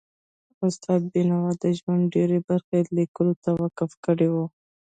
استاد 0.67 1.01
بینوا 1.11 1.49
د 1.63 1.65
ژوند 1.77 2.03
ډېره 2.15 2.37
برخه 2.49 2.75
لیکلو 2.97 3.33
ته 3.43 3.49
وقف 3.61 3.91
کړي 4.05 4.27
وه. 4.33 4.45